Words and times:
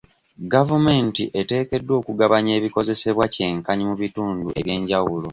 Gavumenti 0.53 1.23
eteekeddwa 1.41 1.93
okugabanya 2.01 2.51
ebikozesebwa 2.59 3.25
kye 3.33 3.47
nkanyi 3.57 3.83
mu 3.89 3.95
bitundu 4.01 4.47
eby'enjawulo. 4.59 5.27